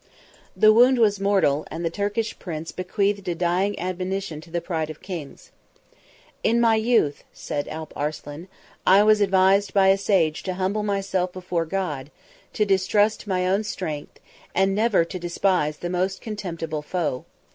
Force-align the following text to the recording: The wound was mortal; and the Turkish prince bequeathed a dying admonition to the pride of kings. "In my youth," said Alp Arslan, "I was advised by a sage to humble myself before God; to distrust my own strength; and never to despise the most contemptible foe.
The 0.57 0.73
wound 0.73 0.97
was 0.97 1.19
mortal; 1.19 1.63
and 1.69 1.85
the 1.85 1.91
Turkish 1.91 2.39
prince 2.39 2.71
bequeathed 2.71 3.27
a 3.27 3.35
dying 3.35 3.77
admonition 3.79 4.41
to 4.41 4.49
the 4.49 4.59
pride 4.59 4.89
of 4.89 4.99
kings. 4.99 5.51
"In 6.43 6.59
my 6.59 6.73
youth," 6.73 7.23
said 7.31 7.67
Alp 7.67 7.93
Arslan, 7.95 8.47
"I 8.83 9.03
was 9.03 9.21
advised 9.21 9.75
by 9.75 9.89
a 9.89 9.99
sage 9.99 10.41
to 10.41 10.55
humble 10.55 10.81
myself 10.81 11.31
before 11.31 11.65
God; 11.67 12.09
to 12.53 12.65
distrust 12.65 13.27
my 13.27 13.47
own 13.47 13.63
strength; 13.63 14.19
and 14.55 14.73
never 14.73 15.05
to 15.05 15.19
despise 15.19 15.77
the 15.77 15.87
most 15.91 16.19
contemptible 16.19 16.81
foe. 16.81 17.25